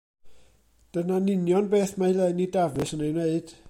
[0.97, 3.59] Dyna'n union beth mae Lenni Dafis yn ei wneud.